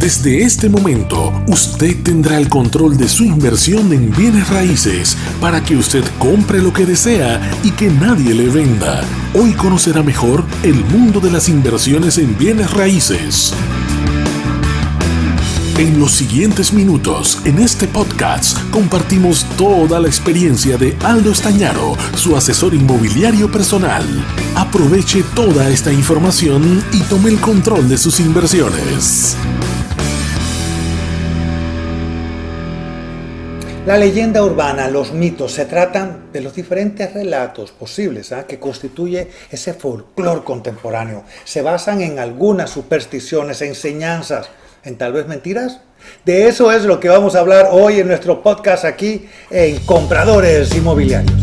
[0.00, 5.76] Desde este momento, usted tendrá el control de su inversión en bienes raíces para que
[5.76, 9.04] usted compre lo que desea y que nadie le venda.
[9.34, 13.52] Hoy conocerá mejor el mundo de las inversiones en bienes raíces.
[15.76, 22.38] En los siguientes minutos, en este podcast, compartimos toda la experiencia de Aldo Estañaro, su
[22.38, 24.04] asesor inmobiliario personal.
[24.56, 29.36] Aproveche toda esta información y tome el control de sus inversiones.
[33.86, 38.46] La leyenda urbana, los mitos, se tratan de los diferentes relatos posibles ¿ah?
[38.46, 41.24] que constituye ese folclore contemporáneo.
[41.44, 44.50] Se basan en algunas supersticiones, enseñanzas,
[44.84, 45.80] en tal vez mentiras.
[46.26, 50.74] De eso es lo que vamos a hablar hoy en nuestro podcast aquí en Compradores
[50.76, 51.39] Inmobiliarios.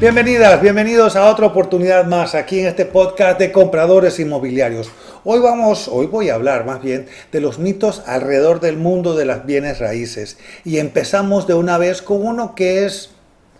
[0.00, 4.90] Bienvenidas, bienvenidos a otra oportunidad más aquí en este podcast de Compradores Inmobiliarios.
[5.24, 9.26] Hoy vamos, hoy voy a hablar más bien de los mitos alrededor del mundo de
[9.26, 13.10] las bienes raíces y empezamos de una vez con uno que es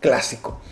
[0.01, 0.63] clásico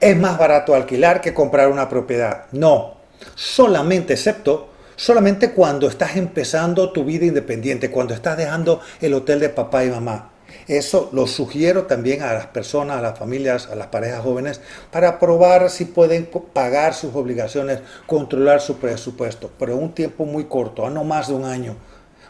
[0.00, 2.46] es más barato alquilar que comprar una propiedad.
[2.50, 2.96] No,
[3.34, 9.48] solamente excepto solamente cuando estás empezando tu vida independiente, cuando estás dejando el hotel de
[9.48, 10.31] papá y mamá.
[10.68, 15.18] Eso lo sugiero también a las personas, a las familias, a las parejas jóvenes, para
[15.18, 20.90] probar si pueden pagar sus obligaciones, controlar su presupuesto, pero un tiempo muy corto, a
[20.90, 21.76] no más de un año,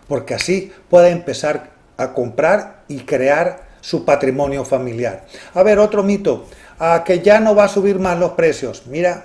[0.08, 5.24] porque así pueden empezar a comprar y crear su patrimonio familiar.
[5.54, 6.46] A ver, otro mito
[6.84, 8.82] a que ya no va a subir más los precios.
[8.86, 9.24] Mira,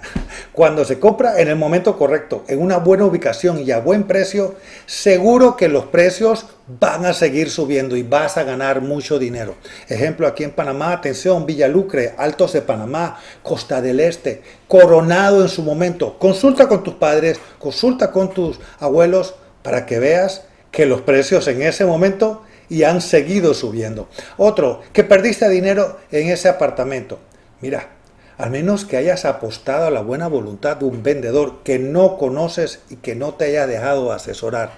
[0.53, 4.53] cuando se compra en el momento correcto, en una buena ubicación y a buen precio,
[4.85, 9.55] seguro que los precios van a seguir subiendo y vas a ganar mucho dinero.
[9.87, 15.63] Ejemplo, aquí en Panamá, atención, Villalucre, Altos de Panamá, Costa del Este, Coronado en su
[15.63, 16.19] momento.
[16.19, 19.33] Consulta con tus padres, consulta con tus abuelos
[19.63, 24.09] para que veas que los precios en ese momento y han seguido subiendo.
[24.37, 27.17] Otro, que perdiste dinero en ese apartamento.
[27.61, 27.89] Mira,
[28.37, 32.79] al menos que hayas apostado a la buena voluntad de un vendedor que no conoces
[32.89, 34.71] y que no te haya dejado asesorar.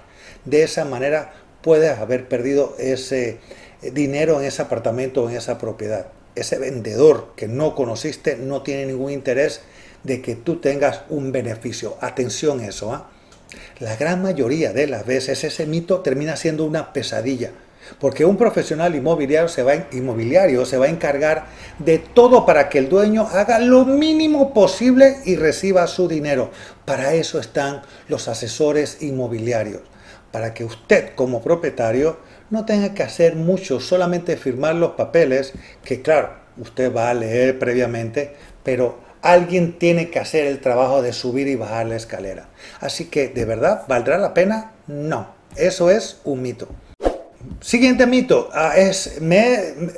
[0.45, 3.39] De esa manera puedes haber perdido ese
[3.81, 6.07] eh, dinero en ese apartamento o en esa propiedad.
[6.35, 9.61] Ese vendedor que no conociste no tiene ningún interés
[10.03, 11.97] de que tú tengas un beneficio.
[11.99, 12.93] Atención eso.
[12.93, 13.09] ¿ah?
[13.79, 17.51] La gran mayoría de las veces ese mito termina siendo una pesadilla
[17.99, 21.45] porque un profesional inmobiliario se, va, inmobiliario se va a encargar
[21.79, 26.51] de todo para que el dueño haga lo mínimo posible y reciba su dinero.
[26.85, 29.81] Para eso están los asesores inmobiliarios,
[30.31, 32.17] para que usted como propietario
[32.49, 37.59] no tenga que hacer mucho, solamente firmar los papeles, que claro, usted va a leer
[37.59, 42.49] previamente, pero alguien tiene que hacer el trabajo de subir y bajar la escalera.
[42.79, 44.71] Así que, ¿de verdad valdrá la pena?
[44.87, 46.67] No, eso es un mito.
[47.61, 49.19] Siguiente mito, ah, es,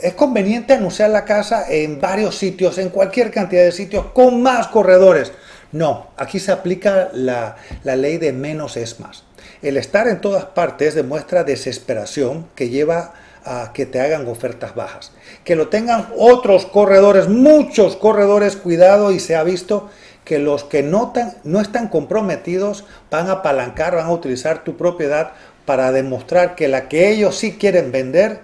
[0.02, 4.68] es conveniente anunciar la casa en varios sitios, en cualquier cantidad de sitios, con más
[4.68, 5.32] corredores.
[5.72, 9.24] No, aquí se aplica la, la ley de menos es más.
[9.62, 13.14] El estar en todas partes demuestra desesperación que lleva
[13.46, 15.12] a que te hagan ofertas bajas.
[15.44, 19.90] Que lo tengan otros corredores, muchos corredores, cuidado y se ha visto
[20.26, 21.14] que los que no,
[21.44, 25.32] no están comprometidos van a apalancar, van a utilizar tu propiedad
[25.66, 28.40] para demostrar que la que ellos sí quieren vender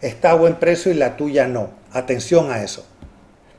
[0.00, 1.70] está a buen precio y la tuya no.
[1.92, 2.86] Atención a eso.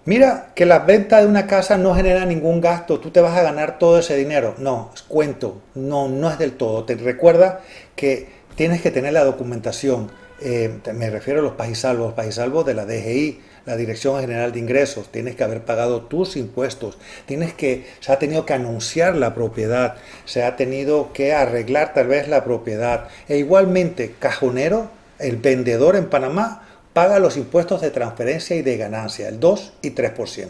[0.06, 3.44] Mira que la venta de una casa no genera ningún gasto, tú te vas a
[3.44, 4.53] ganar todo ese dinero.
[4.58, 6.84] No, cuento, no, no es del todo.
[6.84, 7.62] Te recuerda
[7.96, 10.12] que tienes que tener la documentación.
[10.42, 14.59] Eh, me refiero a los pajisalvos, los pajisalvos de la DGI, la Dirección General de
[14.59, 19.34] Ingresos, tienes que haber pagado tus impuestos, tienes que, se ha tenido que anunciar la
[19.34, 23.07] propiedad, se ha tenido que arreglar tal vez la propiedad.
[23.29, 29.28] E igualmente, cajonero, el vendedor en Panamá, paga los impuestos de transferencia y de ganancia,
[29.28, 30.50] el 2 y 3%.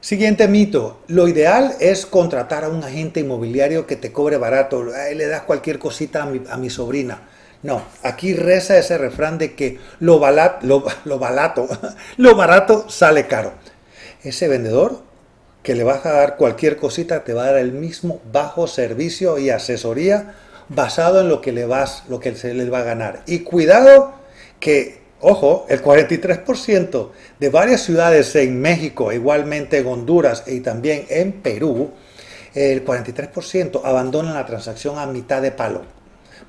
[0.00, 0.98] Siguiente mito.
[1.06, 4.82] Lo ideal es contratar a un agente inmobiliario que te cobre barato.
[4.82, 7.22] le das cualquier cosita a mi, a mi sobrina.
[7.62, 10.20] No, aquí reza ese refrán de que lo,
[10.62, 11.68] lo, lo, balato,
[12.16, 13.52] lo barato sale caro.
[14.22, 15.02] Ese vendedor
[15.62, 19.38] que le vas a dar cualquier cosita te va a dar el mismo bajo servicio
[19.38, 20.34] y asesoría
[20.68, 23.22] basado en lo que le vas, lo que se le va a ganar.
[23.26, 24.12] Y cuidado
[24.58, 31.32] que, ojo, el 43% de varias ciudades en México, igualmente en Honduras y también en
[31.32, 31.92] Perú,
[32.54, 35.82] el 43% abandonan la transacción a mitad de palo.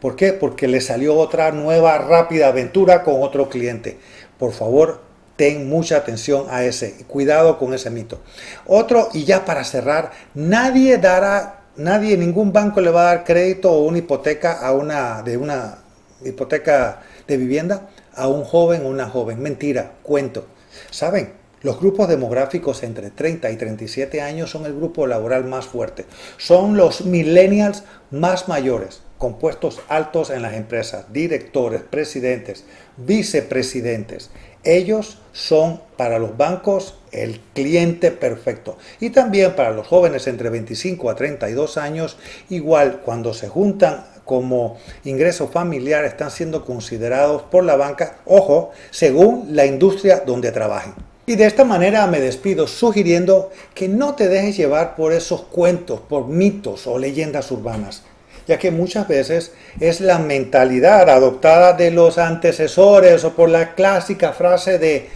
[0.04, 0.34] ¿Por qué?
[0.34, 4.00] Porque le salió otra nueva rápida aventura con otro cliente.
[4.38, 5.00] Por favor,
[5.38, 8.20] ten mucha atención a ese, cuidado con ese mito.
[8.66, 13.72] Otro, y ya para cerrar, nadie dará, nadie, ningún banco le va a dar crédito
[13.72, 15.78] o una hipoteca a una, de una
[16.26, 19.42] hipoteca de vivienda a un joven o una joven.
[19.42, 20.48] Mentira, cuento.
[20.92, 21.32] ¿Saben?
[21.62, 26.06] Los grupos demográficos entre 30 y 37 años son el grupo laboral más fuerte.
[26.36, 32.66] Son los millennials más mayores, con puestos altos en las empresas, directores, presidentes,
[32.98, 34.32] vicepresidentes.
[34.66, 38.78] Ellos son para los bancos el cliente perfecto.
[39.00, 42.18] Y también para los jóvenes entre 25 a 32 años,
[42.50, 44.76] igual cuando se juntan como
[45.06, 50.96] ingreso familiar están siendo considerados por la banca, ojo, según la industria donde trabajen.
[51.26, 56.02] Y de esta manera me despido sugiriendo que no te dejes llevar por esos cuentos,
[56.02, 58.04] por mitos o leyendas urbanas,
[58.48, 64.34] ya que muchas veces es la mentalidad adoptada de los antecesores o por la clásica
[64.34, 65.10] frase de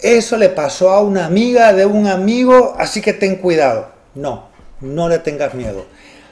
[0.00, 3.88] eso le pasó a una amiga de un amigo, así que ten cuidado.
[4.14, 4.48] No,
[4.80, 5.86] no le tengas miedo.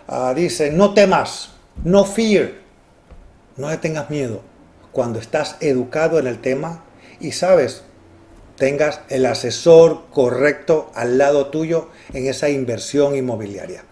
[0.07, 1.53] Ah, dice, no temas,
[1.85, 2.53] no fear,
[3.57, 4.43] no le tengas miedo.
[4.93, 6.85] Cuando estás educado en el tema
[7.19, 7.83] y sabes,
[8.57, 13.85] tengas el asesor correcto al lado tuyo en esa inversión inmobiliaria.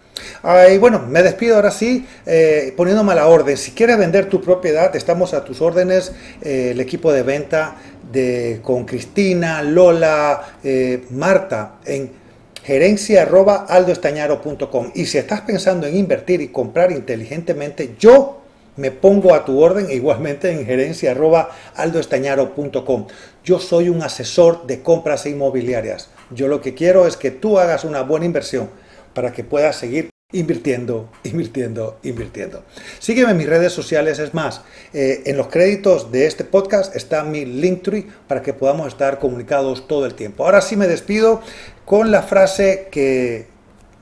[0.71, 3.57] Y bueno, me despido ahora sí, eh, poniéndome a la orden.
[3.57, 6.11] Si quieres vender tu propiedad, estamos a tus órdenes.
[6.41, 7.75] Eh, el equipo de venta
[8.11, 12.21] de, con Cristina, Lola, eh, Marta en
[12.63, 14.91] gerencia arroba aldoestañaro.com.
[14.95, 18.41] Y si estás pensando en invertir y comprar inteligentemente, yo
[18.77, 23.07] me pongo a tu orden igualmente en gerencia arroba aldoestañaro.com.
[23.43, 26.09] Yo soy un asesor de compras inmobiliarias.
[26.29, 28.69] Yo lo que quiero es que tú hagas una buena inversión
[29.13, 32.63] para que puedas seguir invirtiendo, invirtiendo, invirtiendo.
[32.99, 34.61] Sígueme en mis redes sociales, es más,
[34.93, 39.87] eh, en los créditos de este podcast está mi Linktree para que podamos estar comunicados
[39.87, 40.45] todo el tiempo.
[40.45, 41.41] Ahora sí me despido
[41.85, 43.47] con la frase que,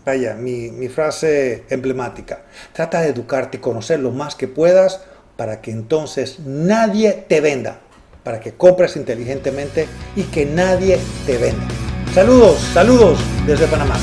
[0.05, 2.43] vaya, mi, mi frase emblemática.
[2.73, 5.01] Trata de educarte y conocer lo más que puedas
[5.35, 7.79] para que entonces nadie te venda,
[8.23, 11.65] para que compres inteligentemente y que nadie te venda.
[12.13, 13.97] Saludos, saludos desde Panamá.